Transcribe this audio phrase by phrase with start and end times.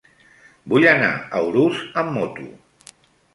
[0.71, 2.49] Vull anar a Urús amb moto.